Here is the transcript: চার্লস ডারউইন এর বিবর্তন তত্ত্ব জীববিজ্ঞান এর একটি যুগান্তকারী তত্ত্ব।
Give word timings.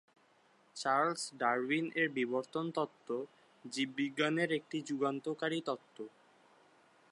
চার্লস 0.75 1.21
ডারউইন 1.39 1.85
এর 1.95 2.07
বিবর্তন 2.09 2.65
তত্ত্ব 2.71 3.09
জীববিজ্ঞান 3.65 4.35
এর 4.39 4.51
একটি 4.51 4.77
যুগান্তকারী 4.81 5.59
তত্ত্ব। 5.65 5.97